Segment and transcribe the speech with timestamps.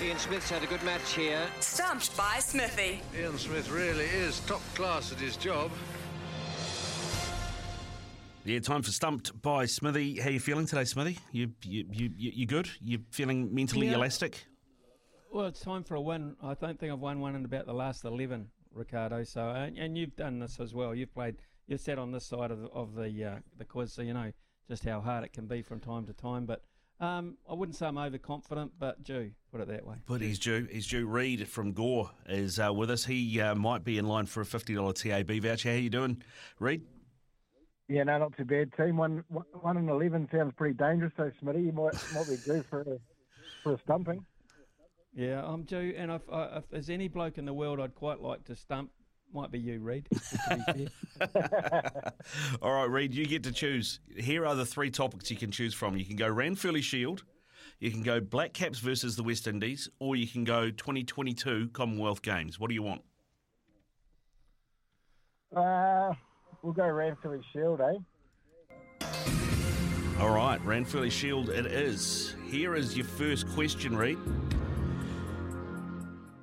[0.00, 1.44] Ian Smith's had a good match here.
[1.58, 3.00] Stumped by Smithy.
[3.18, 5.72] Ian Smith really is top class at his job.
[8.44, 10.20] Yeah, time for stumped by Smithy.
[10.20, 11.18] How you feeling today, Smithy?
[11.32, 12.70] You you you you you good?
[12.80, 13.96] You feeling mentally Yeah.
[13.96, 14.46] elastic?
[15.32, 16.36] Well, it's time for a win.
[16.42, 19.24] I don't think I've won one in about the last 11, Ricardo.
[19.24, 20.94] So, and, and you've done this as well.
[20.94, 24.00] You've played, you've sat on this side of the, of the, uh, the quiz, so
[24.00, 24.30] you know
[24.68, 26.46] just how hard it can be from time to time.
[26.46, 26.62] But
[27.00, 29.96] um, I wouldn't say I'm overconfident, but due, put it that way.
[30.06, 30.66] But he's due.
[30.70, 31.06] He's due.
[31.06, 33.04] Reed from Gore is uh, with us.
[33.04, 35.70] He uh, might be in line for a fifty dollar TAB voucher.
[35.70, 36.22] How you doing,
[36.58, 36.82] Reed?
[37.88, 38.72] Yeah, no, not too bad.
[38.76, 41.12] Team one, one and eleven sounds pretty dangerous.
[41.16, 42.98] So Smitty, you might might be due for a,
[43.62, 44.24] for a stumping.
[45.14, 48.20] Yeah, I'm due, and if, uh, if there's any bloke in the world I'd quite
[48.20, 48.90] like to stump,
[49.32, 50.06] might be you, Reed.
[50.10, 52.12] to be fair.
[52.62, 54.00] All right, Reed, you get to choose.
[54.16, 55.96] Here are the three topics you can choose from.
[55.96, 57.24] You can go Ranfurly Shield,
[57.78, 62.22] you can go Black Caps versus the West Indies, or you can go 2022 Commonwealth
[62.22, 62.58] Games.
[62.58, 63.02] What do you want?
[65.54, 66.12] Uh,
[66.62, 67.94] we'll go Ranfurly Shield, eh?
[70.20, 72.34] All right, Ranfurly Shield it is.
[72.48, 74.18] Here is your first question, Reed.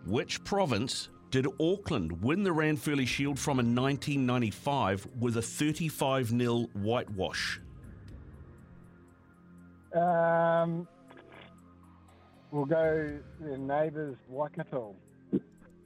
[0.05, 6.69] Which province did Auckland win the Ranfurly Shield from in 1995 with a 35 0
[6.71, 7.59] whitewash?
[9.93, 10.87] Um,
[12.51, 14.95] we'll go the neighbours Waikato.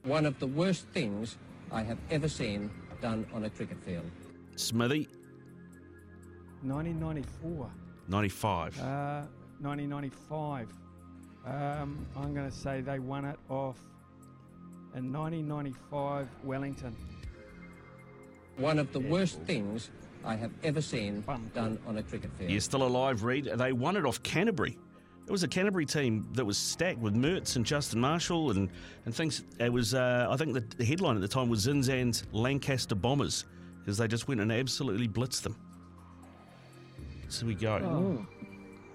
[0.04, 1.36] One of the worst things
[1.72, 4.08] I have ever seen done on a cricket field.
[4.54, 5.08] Smithy,
[6.62, 7.68] 1994.
[8.06, 8.78] 95.
[8.78, 9.22] Uh,
[9.58, 10.68] 1995.
[11.44, 13.82] Um, I'm going to say they won it off
[14.94, 16.96] in 1995 Wellington.
[18.56, 19.90] One of the worst things
[20.24, 21.24] I have ever seen
[21.54, 22.50] done on a cricket field.
[22.50, 23.50] You're still alive, Reed.
[23.54, 24.76] They won it off Canterbury.
[25.26, 28.68] It was a Canterbury team that was stacked with Mertz and Justin Marshall and,
[29.06, 29.44] and things.
[29.60, 33.44] It was, uh, I think, the, the headline at the time was Zinzan's Lancaster Bombers
[33.78, 35.56] because they just went and absolutely blitzed them.
[37.28, 37.76] So we go.
[37.76, 38.26] Oh.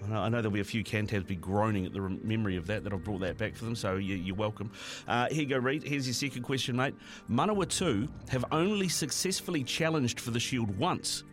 [0.06, 2.68] I know, I know there'll be a few Cantabs be groaning at the memory of
[2.68, 4.72] that, that I've brought that back for them, so you, you're welcome.
[5.08, 5.84] Uh, here you go, Reed.
[5.84, 6.96] Here's your second question, mate.
[7.30, 11.24] Manawatu have only successfully challenged for the Shield once,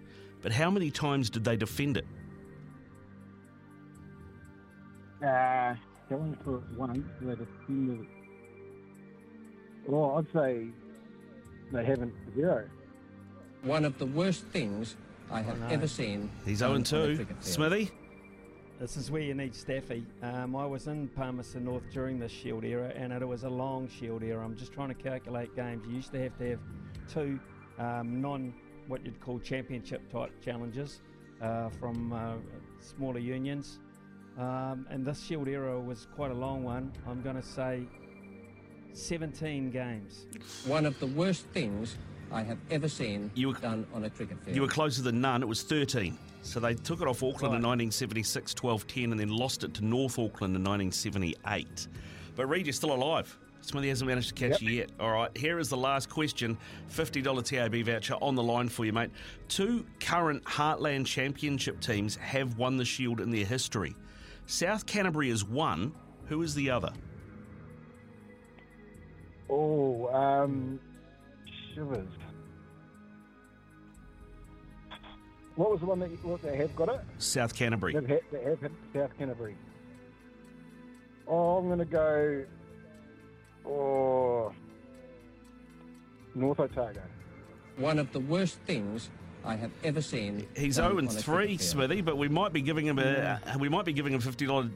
[0.40, 2.06] but how many times did they defend it?
[5.22, 5.74] Uh,
[6.08, 8.06] going for it once, they defended.
[9.86, 10.66] Well, I'd say
[11.72, 12.68] they haven't zero.
[13.62, 14.96] One of the worst things
[15.30, 15.66] I have no.
[15.68, 16.30] ever seen.
[16.44, 17.26] He's 0 on 2.
[17.40, 17.90] Smithy?
[18.82, 20.04] This is where you need Staffy.
[20.24, 23.88] Um, I was in Palmerston North during the Shield era, and it was a long
[23.88, 24.44] Shield era.
[24.44, 25.86] I'm just trying to calculate games.
[25.86, 26.58] You used to have to have
[27.08, 27.38] two
[27.78, 28.52] um, non
[28.88, 31.00] what you'd call championship type challenges
[31.40, 32.34] uh, from uh,
[32.80, 33.78] smaller unions.
[34.36, 36.92] Um, and this Shield era was quite a long one.
[37.06, 37.84] I'm going to say
[38.94, 40.26] 17 games.
[40.66, 41.94] One of the worst things
[42.32, 44.56] I have ever seen You were- done on a cricket field.
[44.56, 45.42] You were closer than none.
[45.42, 46.16] It was 13.
[46.42, 47.68] So they took it off Auckland in Right.
[47.68, 51.86] 1976, 12 10, and then lost it to North Auckland in 1978.
[52.34, 53.38] But Reed, you're still alive.
[53.60, 54.90] Smithy hasn't managed to catch you yet.
[54.98, 56.58] All right, here is the last question
[56.88, 59.10] $50 TAB voucher on the line for you, mate.
[59.48, 63.94] Two current Heartland Championship teams have won the Shield in their history.
[64.46, 65.92] South Canterbury is one.
[66.26, 66.92] Who is the other?
[69.48, 70.80] Oh, um,
[71.74, 72.08] shivers.
[75.56, 77.00] What was the one that you, what they have got it?
[77.18, 77.92] South Canterbury.
[77.92, 79.56] They've had, they have had South Canterbury.
[81.28, 82.44] Oh, I'm going to go.
[83.66, 84.52] Oh,
[86.34, 87.02] North Otago.
[87.76, 89.10] One of the worst things
[89.44, 90.46] I have ever seen.
[90.56, 91.58] He's done 0 and 3.
[91.58, 94.46] Smithy, but we might be giving him a we might be giving him a fifty
[94.46, 94.68] dollar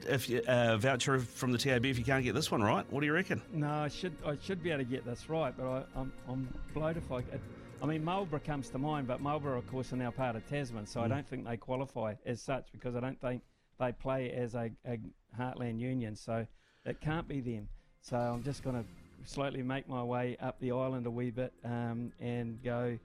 [0.48, 2.84] uh, voucher from the TAB if you can't get this one right.
[2.90, 3.40] What do you reckon?
[3.52, 6.48] No, I should I should be able to get this right, but I, I'm I'm
[6.74, 7.18] blown if I.
[7.18, 7.40] It,
[7.82, 10.86] I mean, Marlborough comes to mind, but Marlborough, of course, are now part of Tasman,
[10.86, 11.10] so I Mm.
[11.10, 13.42] don't think they qualify as such because I don't think
[13.78, 14.98] they play as a, a
[15.38, 16.46] Heartland Union, so
[16.86, 17.68] it can't be them.
[18.00, 18.84] So I'm just going to
[19.30, 22.98] slowly make my way up the island a wee bit um, and go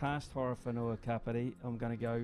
[0.00, 1.54] past Horowhenua Kapiti.
[1.64, 2.22] I'm going to go.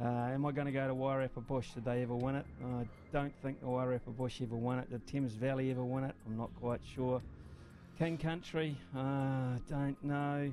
[0.00, 1.70] Uh, am I going to go to Wairarapa Bush?
[1.70, 2.46] Did they ever win it?
[2.64, 4.90] I don't think the Wairarapa Bush ever won it.
[4.90, 6.14] Did Thames Valley ever win it?
[6.26, 7.20] I'm not quite sure.
[7.98, 10.52] King Country, uh, don't know.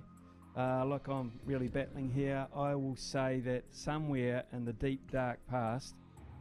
[0.58, 2.48] Uh, look, I'm really battling here.
[2.56, 5.94] I will say that somewhere in the deep dark past,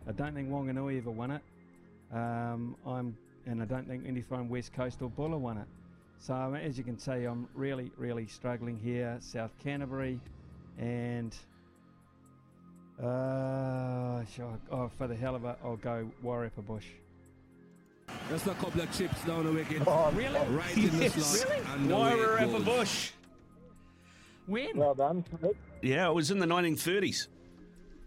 [0.09, 1.43] I don't think Wanganui ever won it.
[2.13, 5.67] Um, I'm, and I don't think anytime West Coast or Buller won it.
[6.19, 9.17] So as you can see, I'm really, really struggling here.
[9.21, 10.21] South Canterbury,
[10.79, 11.35] and
[13.03, 16.87] uh, sure, oh, for the hell of it, I'll go Wairarapa Bush.
[18.31, 19.83] Just a couple of chips down the wicket.
[19.87, 20.39] Oh, really?
[20.51, 21.51] Right in the slot.
[21.51, 21.67] Really?
[21.75, 22.65] And away it Wairarapa goes.
[22.65, 23.11] Bush.
[24.47, 24.77] When?
[24.77, 25.25] Well done,
[25.83, 27.29] Yeah, it was in the 1930s.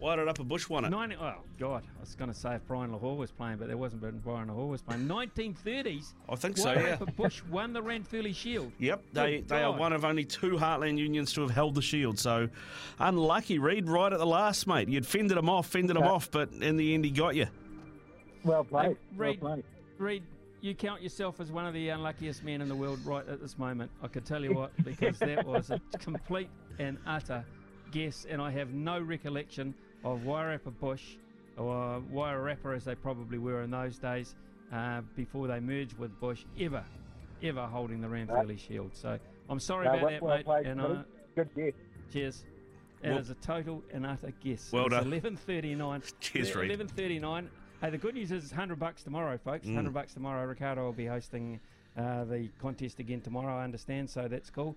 [0.02, 0.90] Wairarapa Bush won it.
[0.90, 3.76] Nine, oh God, I was going to say if Brian Lochore was playing, but there
[3.76, 4.00] wasn't.
[4.02, 5.08] But Brian Lochore was playing.
[5.08, 6.14] 1930s.
[6.28, 6.96] I think so, yeah.
[6.96, 8.70] Wairarapa Bush won the Ranfurly Shield.
[8.78, 11.82] Yep, they, Good they are one of only two Heartland unions to have held the
[11.82, 12.18] shield.
[12.18, 12.48] So
[13.00, 14.88] unlucky, Reed, right at the last, mate.
[14.88, 16.10] You'd fended him off, fended him Yeah.
[16.12, 17.46] off, but in the end he got you.
[18.44, 18.90] Well played.
[18.90, 19.64] Hey, well Reed, played.
[19.98, 20.22] Reed,
[20.60, 23.58] you count yourself as one of the unluckiest men in the world right at this
[23.58, 23.90] moment.
[24.02, 26.48] I could tell you what, because that was a complete
[26.78, 27.44] and utter
[27.90, 29.74] guess, and I have no recollection
[30.04, 31.16] of Wairarapa Bush
[31.56, 34.34] or Wairarapa as they probably were in those days
[34.72, 36.84] uh, before they merged with Bush ever,
[37.42, 38.90] ever holding the Ranfurly Shield.
[38.94, 39.18] So
[39.48, 40.44] I'm sorry No, about that, well mate.
[40.44, 40.94] played, and Smithy.
[40.94, 41.04] I,
[41.36, 41.72] Good guess.
[42.12, 42.44] Cheers.
[43.02, 44.70] It Well- is a total and utter guess.
[44.72, 45.10] Well it's done.
[45.10, 46.12] 11.39.
[46.20, 46.78] Cheers, Reed.
[46.78, 47.46] 11.39.
[47.80, 49.64] Hey, the good news is it's 100 bucks tomorrow, folks.
[49.66, 49.74] Mm.
[49.74, 50.44] 100 bucks tomorrow.
[50.46, 51.60] Ricardo will be hosting
[51.96, 54.76] uh, the contest again tomorrow, I understand, so that's cool.